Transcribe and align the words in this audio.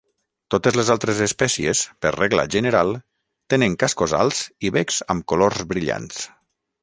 Totes 0.53 0.77
les 0.77 0.87
altres 0.93 1.19
espècies, 1.25 1.83
per 2.05 2.13
regla 2.15 2.45
general, 2.55 2.95
tenen 3.55 3.77
cascos 3.83 4.17
alts 4.23 4.41
i 4.69 4.71
becs 4.79 4.97
amb 5.15 5.27
colors 5.33 5.61
brillants. 5.75 6.27